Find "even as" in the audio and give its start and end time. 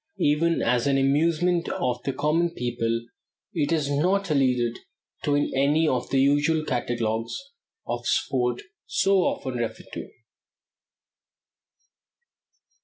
0.17-0.87